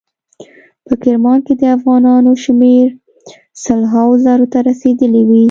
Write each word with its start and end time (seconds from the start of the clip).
په 0.87 0.93
کرمان 1.03 1.39
کې 1.45 1.53
د 1.59 1.63
افغانانو 1.77 2.31
شمیر 2.43 2.87
سل 3.63 3.81
هاو 3.93 4.09
زرو 4.25 4.45
ته 4.53 4.59
رسیدلی 4.69 5.23
وي. 5.29 5.39